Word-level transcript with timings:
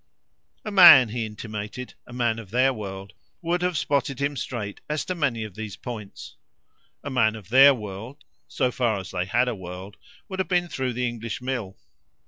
A 0.65 0.71
man, 0.71 1.09
he 1.09 1.27
intimated, 1.27 1.93
a 2.07 2.11
man 2.11 2.39
of 2.39 2.49
their 2.49 2.73
world, 2.73 3.13
would 3.43 3.61
have 3.61 3.77
spotted 3.77 4.19
him 4.19 4.35
straight 4.35 4.81
as 4.89 5.05
to 5.05 5.13
many 5.13 5.43
of 5.43 5.53
these 5.53 5.75
points; 5.75 6.37
a 7.03 7.11
man 7.11 7.35
of 7.35 7.49
their 7.49 7.75
world, 7.75 8.23
so 8.47 8.71
far 8.71 8.97
as 8.97 9.11
they 9.11 9.25
had 9.25 9.47
a 9.47 9.53
world, 9.53 9.97
would 10.27 10.39
have 10.39 10.47
been 10.47 10.69
through 10.69 10.93
the 10.93 11.07
English 11.07 11.39
mill. 11.39 11.77